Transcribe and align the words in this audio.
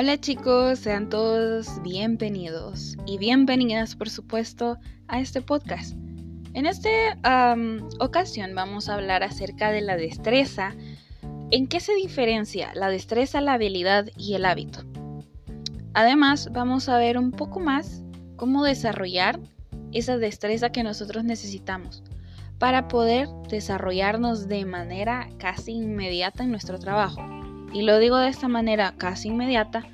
Hola 0.00 0.16
chicos, 0.20 0.78
sean 0.78 1.08
todos 1.08 1.82
bienvenidos 1.82 2.96
y 3.04 3.18
bienvenidas 3.18 3.96
por 3.96 4.08
supuesto 4.08 4.78
a 5.08 5.18
este 5.18 5.42
podcast. 5.42 5.96
En 6.54 6.66
esta 6.66 7.56
ocasión 7.98 8.54
vamos 8.54 8.88
a 8.88 8.94
hablar 8.94 9.24
acerca 9.24 9.72
de 9.72 9.80
la 9.80 9.96
destreza, 9.96 10.76
en 11.50 11.66
qué 11.66 11.80
se 11.80 11.96
diferencia 11.96 12.72
la 12.76 12.90
destreza, 12.90 13.40
la 13.40 13.54
habilidad 13.54 14.06
y 14.16 14.34
el 14.34 14.44
hábito. 14.44 14.84
Además 15.94 16.50
vamos 16.52 16.88
a 16.88 16.96
ver 16.96 17.18
un 17.18 17.32
poco 17.32 17.58
más 17.58 18.04
cómo 18.36 18.62
desarrollar 18.62 19.40
esa 19.90 20.16
destreza 20.16 20.70
que 20.70 20.84
nosotros 20.84 21.24
necesitamos 21.24 22.04
para 22.60 22.86
poder 22.86 23.26
desarrollarnos 23.50 24.46
de 24.46 24.64
manera 24.64 25.28
casi 25.38 25.72
inmediata 25.72 26.44
en 26.44 26.52
nuestro 26.52 26.78
trabajo 26.78 27.20
y 27.72 27.82
lo 27.82 27.98
digo 27.98 28.16
de 28.16 28.28
esta 28.28 28.48
manera 28.48 28.94
casi 28.96 29.28
inmediata 29.28 29.84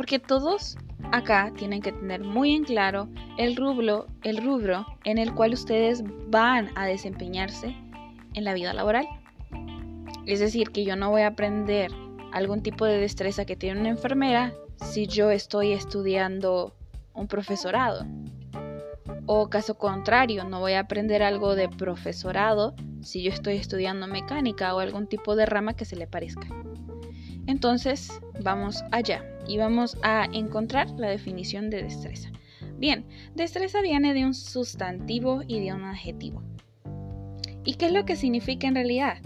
porque 0.00 0.18
todos 0.18 0.78
acá 1.12 1.52
tienen 1.58 1.82
que 1.82 1.92
tener 1.92 2.24
muy 2.24 2.54
en 2.54 2.64
claro 2.64 3.10
el 3.36 3.54
rubro, 3.54 4.06
el 4.22 4.42
rubro 4.42 4.86
en 5.04 5.18
el 5.18 5.34
cual 5.34 5.52
ustedes 5.52 6.02
van 6.28 6.70
a 6.74 6.86
desempeñarse 6.86 7.76
en 8.32 8.44
la 8.44 8.54
vida 8.54 8.72
laboral. 8.72 9.06
Es 10.24 10.40
decir, 10.40 10.70
que 10.70 10.86
yo 10.86 10.96
no 10.96 11.10
voy 11.10 11.20
a 11.20 11.26
aprender 11.26 11.92
algún 12.32 12.62
tipo 12.62 12.86
de 12.86 12.96
destreza 12.96 13.44
que 13.44 13.56
tiene 13.56 13.78
una 13.78 13.90
enfermera 13.90 14.54
si 14.76 15.06
yo 15.06 15.30
estoy 15.30 15.72
estudiando 15.72 16.74
un 17.12 17.28
profesorado. 17.28 18.06
O 19.26 19.50
caso 19.50 19.76
contrario, 19.76 20.44
no 20.44 20.60
voy 20.60 20.72
a 20.72 20.80
aprender 20.80 21.22
algo 21.22 21.54
de 21.54 21.68
profesorado 21.68 22.74
si 23.02 23.22
yo 23.22 23.30
estoy 23.30 23.56
estudiando 23.56 24.06
mecánica 24.06 24.74
o 24.74 24.78
algún 24.78 25.08
tipo 25.08 25.36
de 25.36 25.44
rama 25.44 25.74
que 25.74 25.84
se 25.84 25.96
le 25.96 26.06
parezca. 26.06 26.48
Entonces, 27.46 28.10
vamos 28.42 28.82
allá 28.90 29.24
y 29.46 29.58
vamos 29.58 29.96
a 30.02 30.26
encontrar 30.32 30.90
la 30.98 31.08
definición 31.08 31.70
de 31.70 31.82
destreza. 31.82 32.30
Bien, 32.78 33.04
destreza 33.34 33.82
viene 33.82 34.14
de 34.14 34.24
un 34.24 34.34
sustantivo 34.34 35.42
y 35.46 35.60
de 35.60 35.72
un 35.74 35.84
adjetivo. 35.84 36.42
¿Y 37.64 37.74
qué 37.74 37.86
es 37.86 37.92
lo 37.92 38.04
que 38.04 38.16
significa 38.16 38.66
en 38.68 38.74
realidad? 38.74 39.18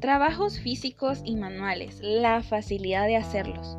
Trabajos 0.00 0.60
físicos 0.60 1.22
y 1.24 1.34
manuales, 1.34 1.98
la 2.02 2.42
facilidad 2.42 3.06
de 3.06 3.16
hacerlos. 3.16 3.76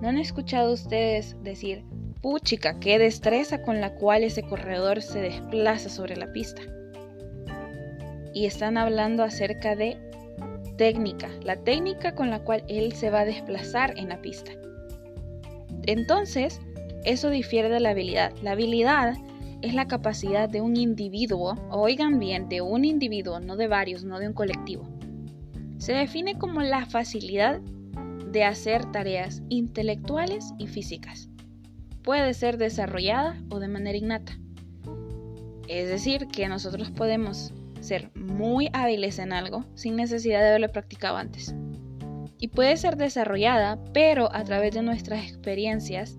¿No 0.00 0.08
han 0.08 0.18
escuchado 0.18 0.72
ustedes 0.72 1.36
decir, 1.42 1.84
puchica, 2.22 2.78
qué 2.78 2.98
destreza 2.98 3.62
con 3.62 3.80
la 3.80 3.94
cual 3.96 4.22
ese 4.22 4.42
corredor 4.42 5.02
se 5.02 5.20
desplaza 5.20 5.88
sobre 5.88 6.16
la 6.16 6.32
pista? 6.32 6.62
Y 8.32 8.46
están 8.46 8.78
hablando 8.78 9.24
acerca 9.24 9.74
de 9.74 9.98
técnica, 10.80 11.28
la 11.42 11.56
técnica 11.56 12.14
con 12.14 12.30
la 12.30 12.38
cual 12.38 12.64
él 12.66 12.94
se 12.94 13.10
va 13.10 13.20
a 13.20 13.24
desplazar 13.26 13.92
en 13.98 14.08
la 14.08 14.22
pista. 14.22 14.52
Entonces, 15.82 16.58
eso 17.04 17.28
difiere 17.28 17.68
de 17.68 17.80
la 17.80 17.90
habilidad. 17.90 18.32
La 18.40 18.52
habilidad 18.52 19.12
es 19.60 19.74
la 19.74 19.86
capacidad 19.86 20.48
de 20.48 20.62
un 20.62 20.78
individuo, 20.78 21.54
oigan 21.70 22.18
bien, 22.18 22.48
de 22.48 22.62
un 22.62 22.86
individuo, 22.86 23.40
no 23.40 23.56
de 23.56 23.66
varios, 23.66 24.04
no 24.04 24.18
de 24.20 24.28
un 24.28 24.32
colectivo. 24.32 24.88
Se 25.76 25.92
define 25.92 26.38
como 26.38 26.62
la 26.62 26.86
facilidad 26.86 27.60
de 28.32 28.44
hacer 28.44 28.90
tareas 28.90 29.42
intelectuales 29.50 30.54
y 30.56 30.66
físicas. 30.66 31.28
Puede 32.02 32.32
ser 32.32 32.56
desarrollada 32.56 33.36
o 33.50 33.58
de 33.58 33.68
manera 33.68 33.98
innata. 33.98 34.32
Es 35.68 35.90
decir, 35.90 36.26
que 36.28 36.48
nosotros 36.48 36.90
podemos 36.90 37.52
ser 37.80 38.10
muy 38.14 38.70
hábiles 38.72 39.18
en 39.18 39.32
algo 39.32 39.64
sin 39.74 39.96
necesidad 39.96 40.40
de 40.40 40.48
haberlo 40.48 40.70
practicado 40.70 41.16
antes. 41.16 41.54
Y 42.38 42.48
puede 42.48 42.76
ser 42.76 42.96
desarrollada, 42.96 43.78
pero 43.92 44.32
a 44.32 44.44
través 44.44 44.74
de 44.74 44.82
nuestras 44.82 45.24
experiencias 45.24 46.18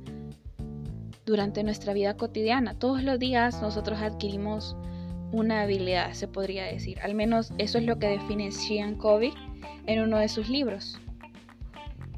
durante 1.25 1.63
nuestra 1.63 1.93
vida 1.93 2.15
cotidiana. 2.15 2.77
Todos 2.77 3.03
los 3.03 3.17
días 3.17 3.61
nosotros 3.61 3.99
adquirimos 4.01 4.75
una 5.31 5.61
habilidad, 5.61 6.13
se 6.13 6.27
podría 6.27 6.65
decir. 6.65 6.99
Al 7.01 7.15
menos 7.15 7.53
eso 7.57 7.77
es 7.77 7.85
lo 7.85 7.97
que 7.97 8.07
define 8.07 8.51
Sean 8.51 8.95
Covey 8.95 9.33
en 9.87 10.01
uno 10.01 10.17
de 10.17 10.29
sus 10.29 10.49
libros. 10.49 10.99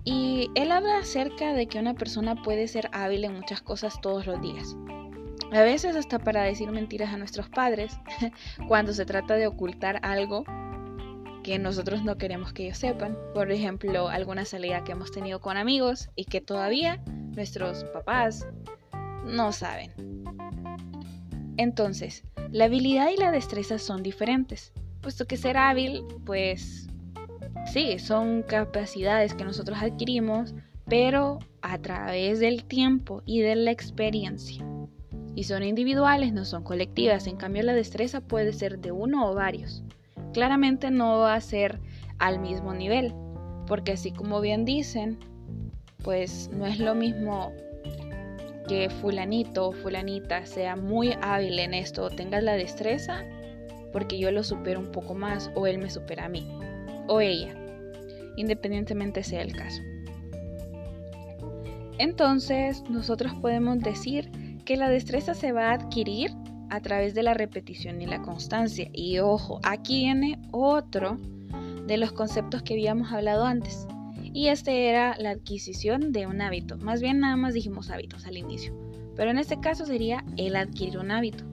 Y 0.03 0.49
él 0.55 0.71
habla 0.71 0.97
acerca 0.97 1.53
de 1.53 1.67
que 1.67 1.79
una 1.79 1.93
persona 1.93 2.35
puede 2.35 2.67
ser 2.67 2.89
hábil 2.91 3.23
en 3.23 3.35
muchas 3.35 3.61
cosas 3.61 4.01
todos 4.01 4.27
los 4.27 4.41
días. 4.41 4.75
A 5.53 5.61
veces 5.61 5.95
hasta 5.95 6.17
para 6.17 6.41
decir 6.41 6.71
mentiras 6.71 7.13
a 7.13 7.17
nuestros 7.17 7.47
padres 7.47 7.95
cuando 8.67 8.91
se 8.91 9.05
trata 9.05 9.35
de 9.35 9.45
ocultar 9.45 9.99
algo 10.01 10.45
que 11.43 11.59
nosotros 11.59 12.03
no 12.03 12.17
queremos 12.17 12.53
que 12.53 12.65
ellos 12.65 12.79
sepan. 12.79 13.15
Por 13.35 13.51
ejemplo, 13.51 14.07
alguna 14.07 14.45
salida 14.45 14.83
que 14.83 14.93
hemos 14.93 15.11
tenido 15.11 15.41
con 15.41 15.55
amigos 15.55 16.09
y 16.15 16.25
que 16.25 16.41
todavía 16.41 17.03
nuestros 17.35 17.83
papás 17.85 18.47
no 19.25 19.51
saben. 19.51 19.91
Entonces, 21.57 22.23
la 22.49 22.65
habilidad 22.65 23.11
y 23.11 23.17
la 23.17 23.29
destreza 23.29 23.77
son 23.77 24.01
diferentes, 24.01 24.73
puesto 25.01 25.27
que 25.27 25.37
ser 25.37 25.57
hábil, 25.57 26.03
pues 26.25 26.87
sí, 27.71 27.99
son 27.99 28.41
capacidades 28.41 29.35
que 29.35 29.45
nosotros 29.45 29.77
adquirimos, 29.79 30.55
pero 30.87 31.37
a 31.61 31.77
través 31.77 32.39
del 32.39 32.63
tiempo 32.63 33.21
y 33.27 33.41
de 33.41 33.55
la 33.55 33.69
experiencia 33.69 34.65
y 35.35 35.43
son 35.43 35.63
individuales, 35.63 36.33
no 36.33 36.45
son 36.45 36.63
colectivas. 36.63 37.27
En 37.27 37.37
cambio, 37.37 37.63
la 37.63 37.73
destreza 37.73 38.21
puede 38.21 38.53
ser 38.53 38.79
de 38.79 38.91
uno 38.91 39.29
o 39.29 39.33
varios. 39.33 39.83
Claramente 40.33 40.91
no 40.91 41.19
va 41.19 41.35
a 41.35 41.41
ser 41.41 41.79
al 42.19 42.39
mismo 42.39 42.73
nivel, 42.73 43.13
porque 43.67 43.93
así 43.93 44.11
como 44.11 44.41
bien 44.41 44.65
dicen, 44.65 45.19
pues 46.03 46.49
no 46.53 46.65
es 46.65 46.79
lo 46.79 46.95
mismo 46.95 47.51
que 48.67 48.89
fulanito 48.89 49.69
o 49.69 49.71
fulanita 49.73 50.45
sea 50.45 50.75
muy 50.75 51.15
hábil 51.21 51.59
en 51.59 51.73
esto 51.73 52.03
o 52.03 52.09
tenga 52.09 52.39
la 52.41 52.53
destreza, 52.53 53.23
porque 53.91 54.17
yo 54.17 54.31
lo 54.31 54.43
supero 54.43 54.79
un 54.79 54.91
poco 54.91 55.13
más 55.13 55.51
o 55.55 55.67
él 55.67 55.77
me 55.77 55.89
supera 55.89 56.25
a 56.25 56.29
mí 56.29 56.47
o 57.07 57.19
ella, 57.19 57.53
independientemente 58.37 59.23
sea 59.23 59.41
el 59.41 59.55
caso. 59.55 59.81
Entonces, 61.99 62.81
nosotros 62.89 63.33
podemos 63.41 63.79
decir 63.79 64.31
que 64.63 64.77
la 64.77 64.89
destreza 64.89 65.33
se 65.33 65.51
va 65.51 65.69
a 65.69 65.73
adquirir 65.73 66.31
a 66.69 66.79
través 66.79 67.13
de 67.13 67.23
la 67.23 67.33
repetición 67.33 68.01
y 68.01 68.05
la 68.05 68.21
constancia. 68.21 68.89
Y 68.93 69.19
ojo, 69.19 69.59
aquí 69.63 70.05
viene 70.05 70.39
otro 70.51 71.19
de 71.85 71.97
los 71.97 72.11
conceptos 72.11 72.63
que 72.63 72.73
habíamos 72.73 73.11
hablado 73.11 73.45
antes. 73.45 73.87
Y 74.21 74.47
este 74.47 74.89
era 74.89 75.15
la 75.19 75.31
adquisición 75.31 76.11
de 76.11 76.25
un 76.25 76.41
hábito. 76.41 76.77
Más 76.77 77.01
bien 77.01 77.19
nada 77.19 77.35
más 77.35 77.53
dijimos 77.53 77.91
hábitos 77.91 78.25
al 78.25 78.37
inicio. 78.37 78.73
Pero 79.15 79.29
en 79.29 79.37
este 79.37 79.59
caso 79.59 79.85
sería 79.85 80.25
el 80.37 80.55
adquirir 80.55 80.97
un 80.97 81.11
hábito. 81.11 81.43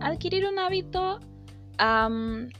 Adquirir 0.00 0.46
un 0.46 0.58
hábito 0.58 1.20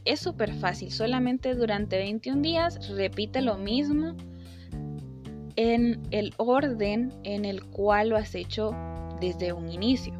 es 0.04 0.20
súper 0.20 0.54
fácil. 0.54 0.90
Solamente 0.90 1.54
durante 1.54 1.98
21 1.98 2.40
días 2.40 2.88
repite 2.88 3.42
lo 3.42 3.58
mismo 3.58 4.16
en 5.56 6.00
el 6.10 6.32
orden 6.38 7.12
en 7.24 7.44
el 7.44 7.64
cual 7.64 8.10
lo 8.10 8.16
has 8.16 8.34
hecho 8.34 8.72
desde 9.20 9.52
un 9.52 9.70
inicio. 9.70 10.14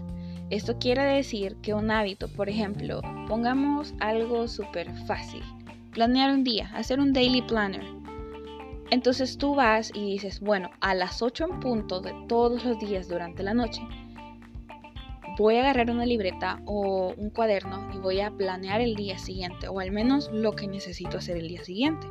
Esto 0.51 0.79
quiere 0.79 1.03
decir 1.03 1.57
que 1.57 1.75
un 1.75 1.91
hábito, 1.91 2.29
por 2.29 2.49
ejemplo, 2.49 3.01
pongamos 3.27 3.95
algo 3.99 4.47
súper 4.47 4.93
fácil, 5.07 5.43
planear 5.93 6.33
un 6.33 6.45
día, 6.45 6.71
hacer 6.75 7.01
un 7.01 7.13
daily 7.13 7.43
planner. 7.43 7.83
Entonces 8.91 9.39
tú 9.39 9.57
vas 9.57 9.91
y 9.93 10.13
dices, 10.13 10.41
bueno, 10.41 10.71
a 10.81 10.95
las 10.95 11.21
8 11.21 11.49
en 11.51 11.61
punto 11.61 12.01
de 12.01 12.15
todos 12.29 12.65
los 12.65 12.79
días 12.79 13.09
durante 13.09 13.43
la 13.43 13.55
noche, 13.55 13.83
voy 15.37 15.57
a 15.57 15.61
agarrar 15.61 15.91
una 15.91 16.07
libreta 16.07 16.61
o 16.65 17.13
un 17.17 17.31
cuaderno 17.31 17.91
y 17.93 17.99
voy 17.99 18.21
a 18.21 18.31
planear 18.31 18.81
el 18.81 18.95
día 18.95 19.19
siguiente, 19.19 19.69
o 19.69 19.81
al 19.81 19.91
menos 19.91 20.31
lo 20.33 20.53
que 20.53 20.69
necesito 20.69 21.19
hacer 21.19 21.37
el 21.37 21.49
día 21.49 21.65
siguiente. 21.65 22.07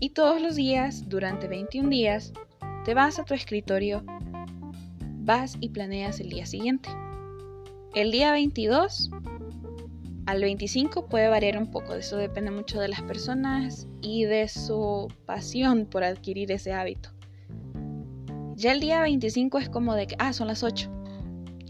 Y 0.00 0.10
todos 0.10 0.40
los 0.40 0.56
días, 0.56 1.08
durante 1.08 1.48
21 1.48 1.88
días, 1.88 2.32
te 2.84 2.94
vas 2.94 3.18
a 3.18 3.24
tu 3.24 3.34
escritorio 3.34 4.04
vas 5.28 5.58
y 5.60 5.68
planeas 5.68 6.20
el 6.20 6.30
día 6.30 6.46
siguiente. 6.46 6.88
El 7.94 8.10
día 8.10 8.32
22 8.32 9.10
al 10.24 10.40
25 10.40 11.06
puede 11.06 11.28
variar 11.28 11.58
un 11.58 11.70
poco, 11.70 11.94
eso 11.94 12.16
depende 12.16 12.50
mucho 12.50 12.80
de 12.80 12.88
las 12.88 13.02
personas 13.02 13.86
y 14.00 14.24
de 14.24 14.48
su 14.48 15.12
pasión 15.26 15.84
por 15.84 16.02
adquirir 16.02 16.50
ese 16.50 16.72
hábito. 16.72 17.10
Ya 18.56 18.72
el 18.72 18.80
día 18.80 19.02
25 19.02 19.58
es 19.58 19.68
como 19.68 19.94
de 19.94 20.06
que, 20.06 20.16
ah, 20.18 20.32
son 20.32 20.48
las 20.48 20.62
8. 20.62 20.90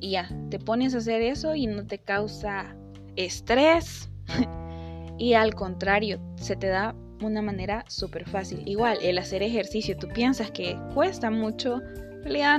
Y 0.01 0.13
ya, 0.13 0.31
te 0.51 0.61
pones 0.61 0.95
a 0.95 0.99
hacer 0.99 1.21
eso 1.21 1.57
y 1.57 1.67
no 1.67 1.85
te 1.85 1.99
causa 1.99 2.77
estrés. 3.17 4.09
y 5.19 5.33
al 5.33 5.57
contrario, 5.57 6.21
se 6.37 6.55
te 6.55 6.69
da 6.69 6.95
una 7.23 7.43
manera 7.43 7.85
súper 7.89 8.29
fácil. 8.29 8.63
Igual, 8.67 8.99
el 9.03 9.19
hacer 9.19 9.43
ejercicio, 9.43 9.97
tú 9.97 10.07
piensas 10.07 10.53
que 10.53 10.79
cuesta 10.95 11.29
mucho, 11.31 11.83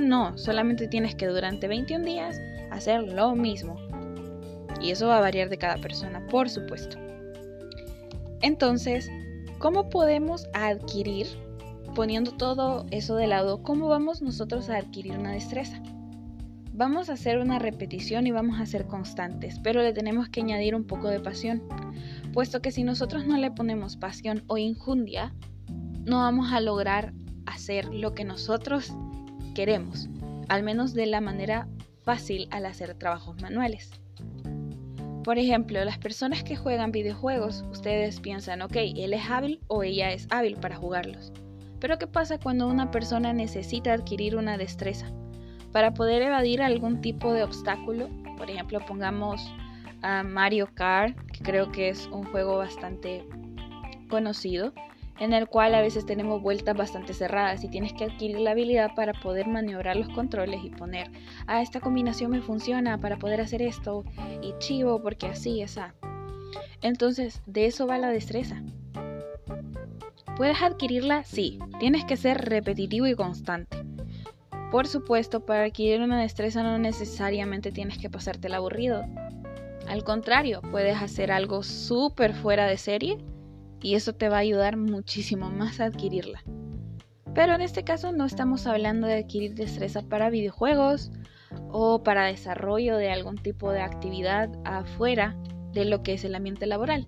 no, 0.00 0.36
solamente 0.36 0.88
tienes 0.88 1.14
que 1.14 1.26
durante 1.26 1.68
21 1.68 2.04
días 2.04 2.40
hacer 2.70 3.02
lo 3.02 3.34
mismo. 3.34 3.76
Y 4.80 4.90
eso 4.90 5.08
va 5.08 5.18
a 5.18 5.20
variar 5.20 5.48
de 5.48 5.58
cada 5.58 5.76
persona, 5.76 6.26
por 6.28 6.48
supuesto. 6.48 6.96
Entonces, 8.40 9.10
¿cómo 9.58 9.90
podemos 9.90 10.46
adquirir 10.54 11.26
poniendo 11.94 12.32
todo 12.32 12.86
eso 12.90 13.16
de 13.16 13.26
lado, 13.26 13.62
¿cómo 13.62 13.88
vamos 13.88 14.22
nosotros 14.22 14.70
a 14.70 14.76
adquirir 14.76 15.18
una 15.18 15.32
destreza? 15.32 15.82
Vamos 16.72 17.10
a 17.10 17.14
hacer 17.14 17.38
una 17.38 17.58
repetición 17.58 18.26
y 18.26 18.30
vamos 18.30 18.60
a 18.60 18.66
ser 18.66 18.86
constantes, 18.86 19.58
pero 19.58 19.82
le 19.82 19.92
tenemos 19.92 20.28
que 20.28 20.40
añadir 20.40 20.74
un 20.74 20.84
poco 20.84 21.08
de 21.08 21.20
pasión, 21.20 21.62
puesto 22.32 22.62
que 22.62 22.70
si 22.70 22.84
nosotros 22.84 23.26
no 23.26 23.36
le 23.36 23.50
ponemos 23.50 23.96
pasión 23.96 24.44
o 24.46 24.56
injundia, 24.56 25.34
no 26.04 26.18
vamos 26.18 26.52
a 26.52 26.60
lograr 26.60 27.12
hacer 27.44 27.92
lo 27.92 28.14
que 28.14 28.24
nosotros 28.24 28.94
queremos, 29.54 30.08
al 30.48 30.62
menos 30.62 30.94
de 30.94 31.06
la 31.06 31.20
manera 31.20 31.68
fácil 32.02 32.48
al 32.50 32.66
hacer 32.66 32.94
trabajos 32.94 33.40
manuales. 33.40 33.90
Por 35.24 35.38
ejemplo, 35.38 35.84
las 35.84 35.98
personas 35.98 36.42
que 36.42 36.56
juegan 36.56 36.92
videojuegos, 36.92 37.64
ustedes 37.70 38.20
piensan, 38.20 38.62
ok, 38.62 38.76
él 38.96 39.12
es 39.12 39.28
hábil 39.28 39.60
o 39.68 39.82
ella 39.82 40.12
es 40.12 40.26
hábil 40.30 40.56
para 40.56 40.76
jugarlos. 40.76 41.32
Pero 41.78 41.98
¿qué 41.98 42.06
pasa 42.06 42.38
cuando 42.38 42.66
una 42.68 42.90
persona 42.90 43.32
necesita 43.32 43.92
adquirir 43.92 44.36
una 44.36 44.56
destreza? 44.56 45.12
Para 45.72 45.94
poder 45.94 46.22
evadir 46.22 46.62
algún 46.62 47.00
tipo 47.00 47.32
de 47.32 47.42
obstáculo, 47.42 48.08
por 48.36 48.50
ejemplo, 48.50 48.80
pongamos 48.86 49.52
a 50.02 50.22
Mario 50.22 50.68
Kart, 50.74 51.16
que 51.32 51.44
creo 51.44 51.70
que 51.70 51.90
es 51.90 52.06
un 52.06 52.24
juego 52.24 52.56
bastante 52.56 53.24
conocido, 54.08 54.72
en 55.20 55.34
el 55.34 55.48
cual 55.48 55.74
a 55.74 55.82
veces 55.82 56.06
tenemos 56.06 56.42
vueltas 56.42 56.74
bastante 56.74 57.12
cerradas 57.12 57.62
y 57.62 57.68
tienes 57.68 57.92
que 57.92 58.04
adquirir 58.04 58.40
la 58.40 58.52
habilidad 58.52 58.94
para 58.96 59.12
poder 59.12 59.46
maniobrar 59.46 59.94
los 59.94 60.08
controles 60.08 60.64
y 60.64 60.70
poner, 60.70 61.10
ah, 61.46 61.60
esta 61.60 61.78
combinación 61.78 62.30
me 62.30 62.40
funciona 62.40 62.98
para 62.98 63.18
poder 63.18 63.42
hacer 63.42 63.60
esto 63.60 64.04
y 64.42 64.54
chivo 64.58 65.02
porque 65.02 65.26
así, 65.26 65.60
esa. 65.60 65.94
Entonces, 66.80 67.42
de 67.46 67.66
eso 67.66 67.86
va 67.86 67.98
la 67.98 68.08
destreza. 68.08 68.62
¿Puedes 70.36 70.62
adquirirla? 70.62 71.22
Sí, 71.24 71.58
tienes 71.78 72.06
que 72.06 72.16
ser 72.16 72.38
repetitivo 72.38 73.06
y 73.06 73.14
constante. 73.14 73.76
Por 74.70 74.86
supuesto, 74.86 75.44
para 75.44 75.64
adquirir 75.64 76.00
una 76.00 76.18
destreza 76.18 76.62
no 76.62 76.78
necesariamente 76.78 77.72
tienes 77.72 77.98
que 77.98 78.08
pasarte 78.08 78.48
el 78.48 78.54
aburrido. 78.54 79.04
Al 79.86 80.02
contrario, 80.02 80.62
puedes 80.70 80.96
hacer 80.96 81.30
algo 81.30 81.62
súper 81.62 82.32
fuera 82.32 82.66
de 82.66 82.78
serie 82.78 83.18
y 83.82 83.94
eso 83.94 84.14
te 84.14 84.28
va 84.28 84.36
a 84.36 84.40
ayudar 84.40 84.76
muchísimo 84.76 85.50
más 85.50 85.80
a 85.80 85.86
adquirirla. 85.86 86.42
Pero 87.34 87.54
en 87.54 87.60
este 87.60 87.84
caso 87.84 88.12
no 88.12 88.24
estamos 88.24 88.66
hablando 88.66 89.06
de 89.06 89.14
adquirir 89.14 89.54
destreza 89.54 90.02
para 90.02 90.30
videojuegos 90.30 91.10
o 91.70 92.02
para 92.02 92.26
desarrollo 92.26 92.96
de 92.96 93.10
algún 93.10 93.36
tipo 93.36 93.70
de 93.72 93.82
actividad 93.82 94.50
afuera 94.64 95.36
de 95.72 95.84
lo 95.84 96.02
que 96.02 96.14
es 96.14 96.24
el 96.24 96.34
ambiente 96.34 96.66
laboral. 96.66 97.06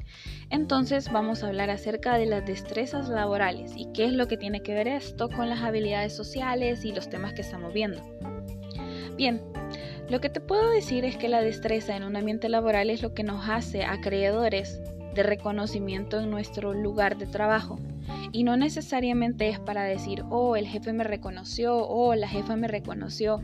Entonces 0.50 1.10
vamos 1.10 1.42
a 1.42 1.48
hablar 1.48 1.70
acerca 1.70 2.16
de 2.16 2.26
las 2.26 2.46
destrezas 2.46 3.08
laborales 3.08 3.72
y 3.76 3.90
qué 3.92 4.04
es 4.04 4.12
lo 4.12 4.28
que 4.28 4.36
tiene 4.36 4.62
que 4.62 4.74
ver 4.74 4.86
esto 4.86 5.28
con 5.28 5.48
las 5.48 5.62
habilidades 5.62 6.14
sociales 6.14 6.84
y 6.84 6.92
los 6.92 7.08
temas 7.08 7.32
que 7.32 7.40
estamos 7.40 7.72
viendo. 7.72 8.00
Bien, 9.16 9.42
lo 10.08 10.20
que 10.20 10.30
te 10.30 10.40
puedo 10.40 10.70
decir 10.70 11.04
es 11.04 11.16
que 11.16 11.28
la 11.28 11.42
destreza 11.42 11.96
en 11.96 12.04
un 12.04 12.16
ambiente 12.16 12.48
laboral 12.48 12.90
es 12.90 13.02
lo 13.02 13.14
que 13.14 13.24
nos 13.24 13.48
hace 13.48 13.84
acreedores 13.84 14.80
de 15.14 15.22
reconocimiento 15.22 16.20
en 16.20 16.30
nuestro 16.30 16.74
lugar 16.74 17.18
de 17.18 17.26
trabajo. 17.26 17.78
Y 18.32 18.44
no 18.44 18.56
necesariamente 18.56 19.48
es 19.48 19.60
para 19.60 19.84
decir, 19.84 20.24
oh, 20.30 20.56
el 20.56 20.66
jefe 20.66 20.92
me 20.92 21.04
reconoció, 21.04 21.86
oh, 21.86 22.14
la 22.14 22.28
jefa 22.28 22.56
me 22.56 22.68
reconoció, 22.68 23.40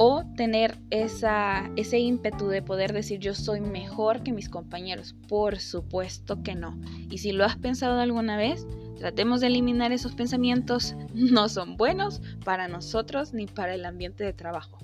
o 0.00 0.24
tener 0.36 0.78
esa, 0.90 1.70
ese 1.74 1.98
ímpetu 1.98 2.46
de 2.46 2.62
poder 2.62 2.92
decir 2.92 3.18
yo 3.18 3.34
soy 3.34 3.60
mejor 3.60 4.22
que 4.22 4.32
mis 4.32 4.48
compañeros. 4.48 5.16
Por 5.28 5.58
supuesto 5.58 6.42
que 6.44 6.54
no. 6.54 6.78
Y 7.10 7.18
si 7.18 7.32
lo 7.32 7.44
has 7.44 7.56
pensado 7.56 8.00
alguna 8.00 8.36
vez, 8.36 8.64
tratemos 8.96 9.40
de 9.40 9.48
eliminar 9.48 9.90
esos 9.90 10.14
pensamientos. 10.14 10.94
No 11.14 11.48
son 11.48 11.76
buenos 11.76 12.22
para 12.44 12.68
nosotros 12.68 13.34
ni 13.34 13.46
para 13.46 13.74
el 13.74 13.84
ambiente 13.84 14.22
de 14.22 14.32
trabajo. 14.32 14.78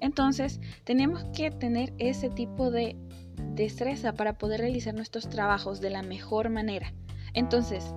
Entonces, 0.00 0.60
tenemos 0.84 1.24
que 1.34 1.50
tener 1.50 1.94
ese 1.96 2.28
tipo 2.28 2.70
de 2.70 2.94
destreza 3.36 4.14
para 4.14 4.34
poder 4.34 4.60
realizar 4.60 4.94
nuestros 4.94 5.28
trabajos 5.28 5.80
de 5.80 5.90
la 5.90 6.02
mejor 6.02 6.50
manera. 6.50 6.92
Entonces, 7.32 7.94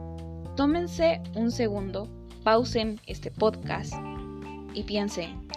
tómense 0.56 1.22
un 1.36 1.52
segundo, 1.52 2.10
pausen 2.44 3.00
este 3.06 3.32
podcast 3.32 3.94
y 4.74 4.84
piensen, 4.84 5.48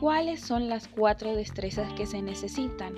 ¿cuáles 0.00 0.40
son 0.40 0.68
las 0.68 0.88
cuatro 0.88 1.34
destrezas 1.34 1.92
que 1.94 2.06
se 2.06 2.22
necesitan 2.22 2.94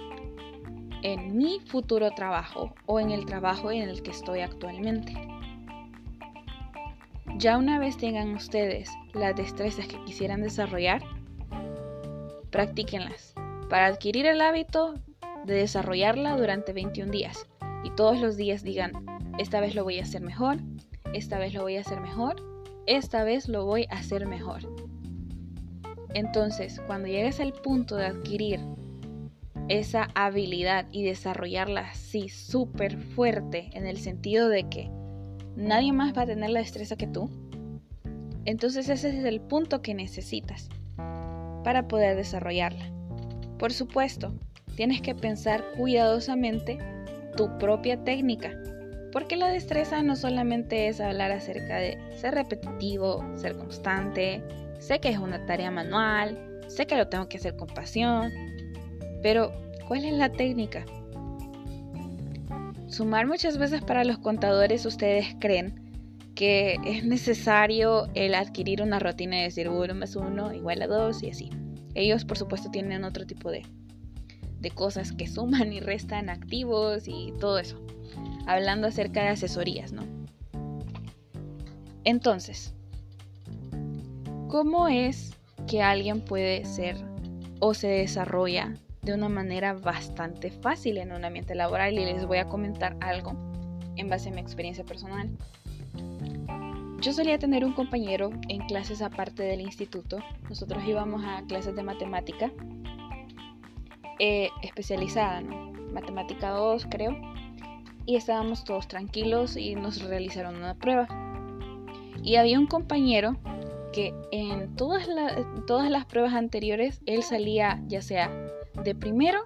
en 1.02 1.37
mi 1.37 1.61
futuro 1.61 2.11
trabajo 2.11 2.75
o 2.87 3.00
en 3.00 3.11
el 3.11 3.26
trabajo 3.26 3.70
en 3.73 3.88
el 3.88 4.03
que 4.03 4.11
estoy 4.11 4.41
actualmente? 4.41 5.14
Ya 7.37 7.56
una 7.56 7.79
vez 7.79 7.96
tengan 7.96 8.35
ustedes 8.35 8.91
las 9.14 9.35
destrezas 9.35 9.87
que 9.87 10.03
quisieran 10.05 10.43
desarrollar, 10.43 11.03
practíquenlas. 12.50 13.35
Para 13.70 13.87
adquirir 13.87 14.26
el 14.26 14.41
hábito 14.41 14.94
de 15.45 15.55
desarrollarla 15.55 16.37
durante 16.37 16.73
21 16.73 17.11
días 17.11 17.47
y 17.85 17.91
todos 17.91 18.21
los 18.21 18.37
días 18.37 18.63
digan, 18.63 18.93
esta 19.39 19.61
vez 19.61 19.75
lo 19.75 19.85
voy 19.85 19.99
a 19.99 20.03
hacer 20.03 20.21
mejor, 20.21 20.59
esta 21.15 21.39
vez 21.39 21.55
lo 21.55 21.63
voy 21.63 21.77
a 21.77 21.81
hacer 21.81 22.01
mejor, 22.01 22.37
esta 22.87 23.25
vez 23.25 23.49
lo 23.49 23.65
voy 23.65 23.87
a 23.91 23.95
hacer 23.95 24.27
mejor. 24.27 24.61
Entonces, 26.15 26.81
cuando 26.87 27.09
llegues 27.09 27.41
al 27.41 27.53
punto 27.53 27.97
de 27.97 28.07
adquirir 28.07 28.61
esa 29.69 30.09
habilidad 30.15 30.87
y 30.91 31.05
desarrollarla 31.05 31.83
así 31.83 32.29
súper 32.29 32.99
fuerte 32.99 33.71
en 33.73 33.87
el 33.87 33.99
sentido 33.99 34.49
de 34.49 34.69
que 34.69 34.91
nadie 35.55 35.93
más 35.93 36.17
va 36.17 36.23
a 36.23 36.27
tener 36.27 36.51
la 36.51 36.61
destreza 36.61 36.97
que 36.97 37.07
tú, 37.07 37.31
entonces 38.45 38.89
ese 38.89 39.17
es 39.17 39.25
el 39.25 39.41
punto 39.41 39.83
que 39.83 39.95
necesitas 39.95 40.69
para 41.63 41.87
poder 41.87 42.17
desarrollarla. 42.17 42.91
Por 43.59 43.73
supuesto, 43.73 44.35
tienes 44.81 45.03
que 45.03 45.15
pensar 45.15 45.62
cuidadosamente 45.77 46.79
tu 47.37 47.59
propia 47.59 48.03
técnica, 48.03 48.59
porque 49.12 49.37
la 49.37 49.49
destreza 49.49 50.03
no 50.03 50.17
solamente 50.17 50.88
es 50.88 51.03
hablar 51.03 51.32
acerca 51.32 51.77
de 51.77 51.99
ser 52.17 52.32
repetitivo, 52.32 53.23
ser 53.37 53.59
constante, 53.59 54.43
sé 54.79 54.99
que 54.99 55.11
es 55.11 55.19
una 55.19 55.44
tarea 55.44 55.71
manual, 55.71 56.62
sé 56.67 56.87
que 56.87 56.97
lo 56.97 57.09
tengo 57.09 57.29
que 57.29 57.37
hacer 57.37 57.56
con 57.56 57.69
pasión, 57.69 58.32
pero 59.23 59.53
¿cuál 59.87 60.06
es 60.06 60.15
la 60.15 60.32
técnica? 60.32 60.87
Sumar 62.88 63.27
muchas 63.27 63.59
veces 63.59 63.82
para 63.82 64.03
los 64.05 64.17
contadores 64.17 64.87
ustedes 64.87 65.27
creen 65.41 65.75
que 66.34 66.79
es 66.87 67.05
necesario 67.05 68.08
el 68.15 68.34
adquirir 68.34 68.81
una 68.81 68.99
rutina 68.99 69.41
y 69.41 69.43
decir 69.43 69.69
1 69.69 69.94
más 69.94 70.17
1 70.17 70.55
igual 70.55 70.81
a 70.81 70.87
2 70.87 71.22
y 71.22 71.29
así. 71.32 71.51
Ellos 71.94 72.25
por 72.25 72.39
supuesto 72.39 72.70
tienen 72.70 73.05
otro 73.05 73.27
tipo 73.27 73.51
de 73.51 73.63
de 74.60 74.70
cosas 74.70 75.12
que 75.12 75.26
suman 75.26 75.72
y 75.72 75.81
restan 75.81 76.29
activos 76.29 77.05
y 77.06 77.32
todo 77.40 77.58
eso. 77.58 77.81
Hablando 78.46 78.86
acerca 78.86 79.22
de 79.22 79.29
asesorías, 79.29 79.93
¿no? 79.93 80.02
Entonces, 82.05 82.74
¿cómo 84.48 84.88
es 84.88 85.34
que 85.67 85.82
alguien 85.82 86.20
puede 86.20 86.64
ser 86.64 86.96
o 87.60 87.74
se 87.74 87.88
desarrolla 87.88 88.74
de 89.02 89.14
una 89.14 89.29
manera 89.29 89.74
bastante 89.74 90.50
fácil 90.50 90.98
en 90.98 91.12
un 91.12 91.24
ambiente 91.24 91.55
laboral? 91.55 91.98
Y 91.98 92.05
les 92.05 92.26
voy 92.26 92.38
a 92.38 92.48
comentar 92.48 92.96
algo 93.00 93.34
en 93.96 94.08
base 94.08 94.31
a 94.31 94.32
mi 94.32 94.40
experiencia 94.40 94.84
personal. 94.84 95.31
Yo 97.00 97.12
solía 97.14 97.38
tener 97.38 97.64
un 97.64 97.72
compañero 97.72 98.31
en 98.48 98.60
clases 98.67 99.00
aparte 99.00 99.43
del 99.43 99.62
instituto. 99.62 100.19
Nosotros 100.50 100.82
íbamos 100.86 101.22
a 101.24 101.43
clases 101.46 101.74
de 101.74 101.82
matemática 101.82 102.52
eh, 104.20 104.50
especializada, 104.62 105.41
¿no? 105.41 105.72
Matemática 105.93 106.50
2 106.50 106.86
creo. 106.91 107.17
Y 108.05 108.17
estábamos 108.17 108.65
todos 108.65 108.86
tranquilos 108.86 109.56
y 109.56 109.74
nos 109.74 110.03
realizaron 110.03 110.56
una 110.56 110.74
prueba. 110.74 111.08
Y 112.22 112.36
había 112.36 112.58
un 112.58 112.67
compañero 112.67 113.36
que 113.93 114.15
en 114.31 114.77
todas, 114.77 115.08
todas 115.67 115.91
las 115.91 116.05
pruebas 116.05 116.34
anteriores 116.34 117.00
él 117.06 117.22
salía 117.22 117.82
ya 117.89 118.03
sea 118.03 118.31
de 118.84 118.94
primero 118.94 119.41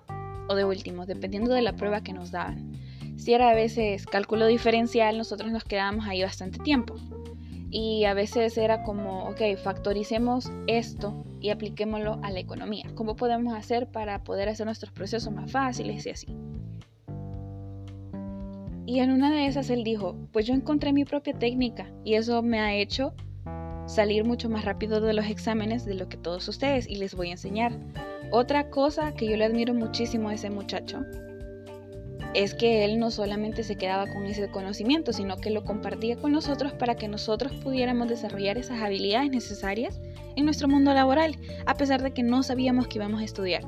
o 0.49 0.55
de 0.55 0.65
último, 0.65 1.07
dependiendo 1.07 1.55
de 1.55 1.63
la 1.63 1.77
prueba 1.77 2.03
que 2.03 2.13
nos 2.13 2.31
daban. 2.31 2.73
Si 3.17 3.33
era 3.33 3.51
a 3.51 3.55
veces 3.55 4.07
cálculo 4.07 4.47
diferencial, 4.47 5.17
nosotros 5.17 5.53
nos 5.53 5.65
quedábamos 5.65 6.07
ahí 6.07 6.23
bastante 6.23 6.59
tiempo 6.59 6.97
y 7.71 8.05
a 8.05 8.15
veces 8.15 8.59
era 8.59 8.83
como, 8.83 9.29
ok, 9.29 9.57
factoricemos 9.63 10.51
esto 10.67 11.25
y 11.45 11.51
apliquémoslo 11.51 12.21
a 12.23 12.31
la 12.31 12.41
economía. 12.41 12.87
¿Cómo 12.95 13.17
podemos 13.17 13.55
hacer 13.55 13.87
para 13.87 14.25
poder 14.25 14.49
hacer 14.49 14.65
nuestros 14.65 14.91
procesos 14.93 15.31
más 15.31 15.53
fáciles 15.53 16.07
y 16.07 16.11
así? 16.11 16.27
Y 18.87 19.01
en 19.01 19.11
una 19.11 19.31
de 19.31 19.47
esas 19.47 19.69
él 19.69 19.85
dijo, 19.85 20.17
pues 20.33 20.47
yo 20.47 20.55
encontré 20.55 20.95
mi 20.95 21.05
propia 21.05 21.35
técnica 21.35 21.93
y 22.03 22.15
eso 22.15 22.41
me 22.41 22.61
ha 22.61 22.75
hecho 22.75 23.13
salir 23.85 24.25
mucho 24.25 24.49
más 24.49 24.65
rápido 24.65 25.03
de 25.03 25.13
los 25.13 25.27
exámenes 25.27 25.85
de 25.85 25.93
lo 25.93 26.09
que 26.09 26.17
todos 26.17 26.49
ustedes 26.49 26.89
y 26.89 26.97
les 26.97 27.15
voy 27.15 27.29
a 27.29 27.33
enseñar. 27.33 27.79
Otra 28.31 28.71
cosa 28.71 29.13
que 29.13 29.29
yo 29.29 29.37
le 29.37 29.45
admiro 29.45 29.75
muchísimo 29.75 30.31
a 30.31 30.35
ese 30.35 30.49
muchacho 30.49 31.03
es 32.33 32.55
que 32.55 32.87
él 32.87 32.99
no 32.99 33.11
solamente 33.11 33.65
se 33.65 33.77
quedaba 33.77 34.07
con 34.07 34.25
ese 34.25 34.51
conocimiento, 34.51 35.13
sino 35.13 35.37
que 35.37 35.51
lo 35.51 35.63
compartía 35.63 36.17
con 36.17 36.33
nosotros 36.33 36.73
para 36.73 36.95
que 36.95 37.07
nosotros 37.07 37.53
pudiéramos 37.63 38.09
desarrollar 38.09 38.57
esas 38.57 38.81
habilidades 38.81 39.31
necesarias 39.31 40.01
en 40.37 40.45
nuestro 40.45 40.69
mundo 40.69 40.93
laboral, 40.95 41.39
a 41.67 41.75
pesar 41.75 42.03
de 42.03 42.13
que 42.13 42.23
no 42.23 42.43
sabíamos 42.43 42.89
que 42.89 42.99
íbamos 42.99 43.21
a 43.21 43.25
estudiar. 43.25 43.63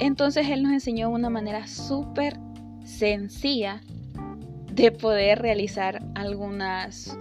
Entonces 0.00 0.48
él 0.48 0.62
nos 0.62 0.72
enseñó 0.72 1.10
una 1.10 1.30
manera 1.30 1.66
súper 1.66 2.38
sencilla 2.84 3.80
de 4.72 4.92
poder 4.92 5.40
realizar 5.40 6.04
algunas 6.14 7.16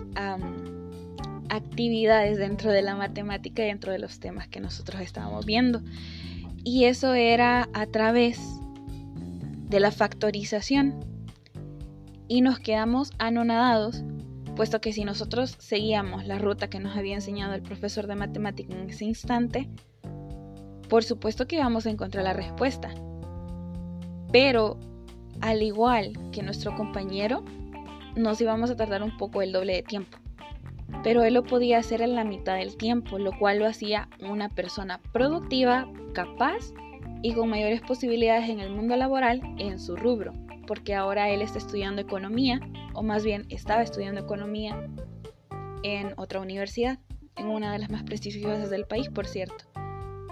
actividades 1.50 2.38
dentro 2.38 2.72
de 2.72 2.82
la 2.82 2.96
matemática 2.96 3.64
dentro 3.64 3.92
de 3.92 4.00
los 4.00 4.20
temas 4.20 4.48
que 4.48 4.60
nosotros 4.60 5.02
estábamos 5.02 5.46
viendo. 5.46 5.82
Y 6.64 6.86
eso 6.86 7.14
era 7.14 7.70
a 7.74 7.86
través 7.88 8.40
de 9.70 9.80
la 9.80 9.92
factorización. 9.92 10.96
Y 12.28 12.42
nos 12.42 12.60
quedamos 12.60 13.12
anonadados, 13.20 14.04
puesto 14.58 14.82
que 14.82 14.92
si 14.92 15.06
nosotros 15.06 15.56
seguíamos 15.60 16.26
la 16.26 16.40
ruta 16.40 16.68
que 16.68 16.80
nos 16.80 16.98
había 16.98 17.14
enseñado 17.14 17.54
el 17.54 17.62
profesor 17.62 18.08
de 18.08 18.16
matemática 18.16 18.74
en 18.74 18.90
ese 18.90 19.06
instante, 19.06 19.70
por 20.90 21.04
supuesto 21.04 21.48
que 21.48 21.58
íbamos 21.58 21.86
a 21.86 21.92
encontrar 21.92 22.24
la 22.24 22.34
respuesta. 22.34 22.90
Pero 24.32 24.80
al 25.42 25.62
igual 25.62 26.14
que 26.32 26.42
nuestro 26.42 26.76
compañero, 26.76 27.46
nos 28.16 28.42
íbamos 28.42 28.72
a 28.72 28.76
tardar 28.76 29.04
un 29.04 29.16
poco 29.16 29.44
el 29.44 29.52
doble 29.52 29.74
de 29.74 29.84
tiempo. 29.84 30.18
Pero 31.04 31.24
él 31.24 31.36
lo 31.36 31.44
podía 31.44 31.78
hacer 31.78 32.02
en 32.02 32.16
la 32.16 32.24
mitad 32.24 32.58
del 32.58 32.78
tiempo, 32.78 33.20
lo 33.20 33.38
cual 33.38 33.60
lo 33.60 33.68
hacía 33.68 34.10
una 34.28 34.50
persona 34.50 35.00
productiva, 35.14 35.88
capaz 36.14 36.74
y 37.22 37.34
con 37.34 37.50
mayores 37.50 37.82
posibilidades 37.82 38.50
en 38.50 38.60
el 38.60 38.72
mundo 38.72 38.96
laboral 38.96 39.40
en 39.60 39.80
su 39.80 39.96
rubro, 39.96 40.34
porque 40.68 40.94
ahora 40.94 41.30
él 41.30 41.42
está 41.42 41.58
estudiando 41.58 42.02
economía, 42.02 42.60
o 42.94 43.02
más 43.02 43.24
bien 43.24 43.48
estaba 43.50 43.82
estudiando 43.82 44.22
economía 44.22 44.88
en 45.82 46.14
otra 46.18 46.40
universidad, 46.40 47.00
en 47.36 47.48
una 47.48 47.72
de 47.72 47.80
las 47.80 47.90
más 47.90 48.04
prestigiosas 48.04 48.70
del 48.70 48.86
país, 48.86 49.10
por 49.10 49.26
cierto, 49.26 49.66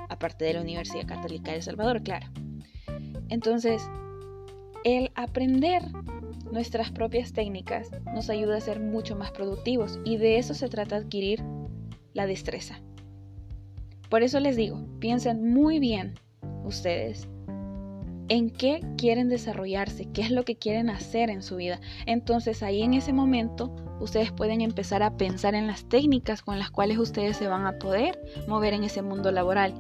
aparte 0.10 0.46
de 0.46 0.54
la 0.54 0.62
Universidad 0.62 1.08
Católica 1.08 1.52
de 1.52 1.58
El 1.58 1.64
Salvador, 1.64 2.04
claro. 2.04 2.28
Entonces, 3.30 3.90
el 4.84 5.12
aprender 5.16 5.82
nuestras 6.52 6.92
propias 6.92 7.34
técnicas 7.34 7.90
nos 8.14 8.30
ayuda 8.30 8.58
a 8.58 8.62
ser 8.62 8.80
mucho 8.80 9.16
más 9.16 9.32
productivos 9.32 10.00
y 10.06 10.18
de 10.18 10.38
eso 10.38 10.54
se 10.54 10.70
trata 10.70 10.98
adquirir 10.98 11.44
la 12.14 12.28
destreza. 12.28 12.80
Por 14.10 14.22
eso 14.24 14.40
les 14.40 14.56
digo, 14.56 14.86
piensen 15.00 15.52
muy 15.54 15.80
bien 15.80 16.16
ustedes 16.64 17.28
en 18.28 18.50
qué 18.50 18.82
quieren 18.98 19.30
desarrollarse, 19.30 20.08
qué 20.14 20.22
es 20.22 20.32
lo 20.32 20.44
que 20.44 20.56
quieren 20.56 20.90
hacer 20.90 21.30
en 21.30 21.44
su 21.44 21.58
vida. 21.58 21.80
Entonces 22.06 22.64
ahí 22.64 22.82
en 22.82 22.94
ese 22.94 23.14
momento 23.14 23.76
ustedes 24.00 24.32
pueden 24.32 24.62
empezar 24.62 25.04
a 25.04 25.16
pensar 25.16 25.56
en 25.56 25.68
las 25.68 25.88
técnicas 25.88 26.42
con 26.42 26.60
las 26.60 26.72
cuales 26.72 26.98
ustedes 26.98 27.38
se 27.38 27.48
van 27.48 27.66
a 27.66 27.78
poder 27.78 28.20
mover 28.48 28.74
en 28.74 28.84
ese 28.84 29.02
mundo 29.02 29.32
laboral. 29.32 29.74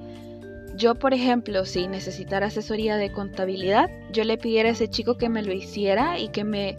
Yo, 0.75 0.96
por 0.96 1.14
ejemplo, 1.14 1.66
si 1.66 1.88
necesitara 1.88 2.48
asesoría 2.48 2.98
de 2.98 3.12
contabilidad, 3.12 3.90
yo 4.12 4.25
le 4.25 4.38
pidiera 4.38 4.70
a 4.70 4.74
ese 4.74 4.90
chico 4.90 5.18
que 5.18 5.30
me 5.30 5.42
lo 5.42 5.54
hiciera 5.54 6.20
y 6.20 6.28
que 6.30 6.44
me, 6.44 6.78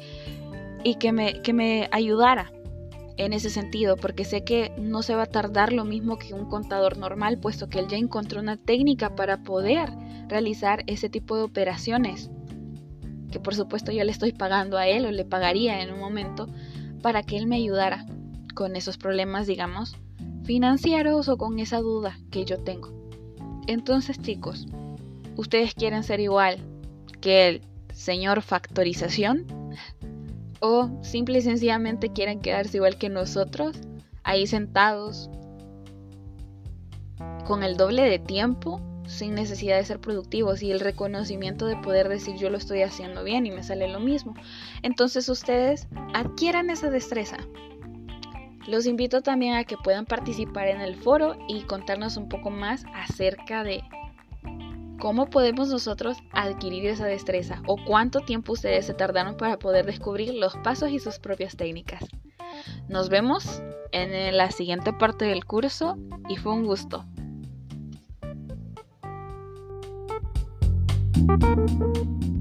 y 0.85 0.97
que 0.97 1.13
me, 1.13 1.41
que 1.41 1.55
me 1.55 1.89
ayudara 1.91 2.53
en 3.17 3.33
ese 3.33 3.49
sentido, 3.49 3.97
porque 3.97 4.25
sé 4.25 4.45
que 4.45 4.71
no 4.77 5.03
se 5.03 5.15
va 5.15 5.23
a 5.23 5.27
tardar 5.27 5.73
lo 5.73 5.87
mismo 5.87 6.19
que 6.19 6.35
un 6.35 6.51
contador 6.51 6.99
normal, 6.99 7.39
puesto 7.39 7.69
que 7.69 7.79
él 7.79 7.89
ya 7.89 7.97
encontró 7.97 8.41
una 8.41 8.59
técnica 8.59 9.15
para 9.15 9.39
poder 9.39 9.89
realizar 10.29 10.85
ese 10.87 11.09
tipo 11.09 11.37
de 11.37 11.43
operaciones, 11.43 12.31
que 13.31 13.41
por 13.41 13.55
supuesto 13.55 13.93
yo 13.93 14.05
le 14.05 14.13
estoy 14.13 14.33
pagando 14.33 14.79
a 14.79 14.87
él 14.87 15.07
o 15.07 15.11
le 15.11 15.25
pagaría 15.25 15.83
en 15.83 15.93
un 15.93 16.01
momento 16.01 16.49
para 17.03 17.23
que 17.23 17.37
él 17.37 17.47
me 17.47 17.57
ayudara 17.57 18.07
con 18.55 18.77
esos 18.77 18.99
problemas, 18.99 19.47
digamos, 19.47 19.97
financieros 20.45 21.29
o 21.29 21.37
con 21.37 21.59
esa 21.59 21.79
duda 21.79 22.19
que 22.31 22.45
yo 22.45 22.59
tengo. 22.59 22.93
Entonces, 23.67 24.19
chicos, 24.21 24.67
¿ustedes 25.37 25.75
quieren 25.75 26.03
ser 26.03 26.21
igual 26.21 26.59
que 27.21 27.49
el 27.49 27.63
señor 27.93 28.43
factorización? 28.43 29.47
o 30.61 30.91
simple 31.03 31.39
y 31.39 31.43
sencillamente 31.43 32.13
quieren 32.13 32.41
quedarse 32.41 32.79
igual 32.79 32.97
que 32.97 33.09
nosotros, 33.09 33.77
ahí 34.23 34.47
sentados 34.47 35.31
con 37.47 37.63
el 37.63 37.77
doble 37.77 38.03
de 38.03 38.19
tiempo 38.19 38.81
sin 39.07 39.35
necesidad 39.35 39.77
de 39.77 39.85
ser 39.85 40.01
productivos 40.01 40.63
y 40.63 40.71
el 40.71 40.81
reconocimiento 40.81 41.67
de 41.67 41.77
poder 41.77 42.09
decir 42.09 42.37
yo 42.37 42.51
lo 42.51 42.59
estoy 42.59 42.83
haciendo 42.83 43.25
bien 43.25 43.47
y 43.47 43.51
me 43.51 43.63
sale 43.63 43.89
lo 43.89 44.01
mismo. 44.01 44.35
Entonces 44.83 45.29
ustedes 45.29 45.89
adquieran 46.15 46.71
esa 46.71 46.91
destreza. 46.91 47.39
Los 48.67 48.87
invito 48.87 49.23
también 49.23 49.55
a 49.55 49.65
que 49.65 49.77
puedan 49.77 50.07
participar 50.07 50.69
en 50.69 50.81
el 50.81 50.97
foro 50.97 51.37
y 51.49 51.63
contarnos 51.63 52.17
un 52.17 52.29
poco 52.29 52.51
más 52.51 52.85
acerca 52.95 53.63
de 53.63 53.83
¿Cómo 54.99 55.29
podemos 55.29 55.69
nosotros 55.69 56.17
adquirir 56.33 56.87
esa 56.87 57.05
destreza? 57.05 57.63
¿O 57.67 57.77
cuánto 57.77 58.21
tiempo 58.21 58.55
ustedes 58.55 58.87
se 58.87 58.95
tardaron 58.95 59.37
para 59.37 59.59
poder 59.59 59.85
descubrir 59.85 60.33
los 60.35 60.57
pasos 60.57 60.91
y 60.91 60.99
sus 60.99 61.19
propias 61.19 61.55
técnicas? 61.55 62.03
Nos 62.89 63.11
vemos 63.11 63.63
en 63.93 64.37
la 64.37 64.51
siguiente 64.51 64.95
parte 64.95 65.27
del 65.27 65.45
curso 65.45 65.99
y 66.29 66.37
fue 66.37 66.53
un 66.53 66.65
gusto. 66.65 67.05
Thank 71.29 72.25
you. 72.25 72.36